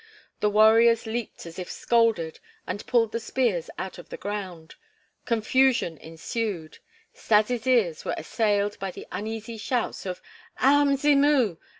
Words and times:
The 0.39 0.49
warriors 0.49 1.05
leaped 1.05 1.45
as 1.45 1.59
if 1.59 1.69
scalded, 1.69 2.39
and 2.65 2.83
pulled 2.87 3.11
the 3.11 3.19
spears 3.19 3.69
out 3.77 3.99
of 3.99 4.09
the 4.09 4.17
ground. 4.17 4.73
Confusion 5.25 5.95
ensued. 5.99 6.79
Stas' 7.13 7.67
ears 7.67 8.03
were 8.03 8.15
assailed 8.17 8.79
by 8.79 8.89
the 8.89 9.05
uneasy 9.11 9.57
shouts 9.57 10.07
of: 10.07 10.19
"Our 10.57 10.85
Mzimu! 10.87 11.59